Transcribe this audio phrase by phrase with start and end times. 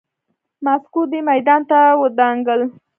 [0.65, 2.61] ماسکو دې میدان ته ودانګل.